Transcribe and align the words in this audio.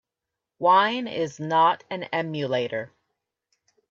Wine 0.57 1.07
is 1.07 1.39
not 1.39 1.83
an 1.91 2.05
emulator. 2.05 2.91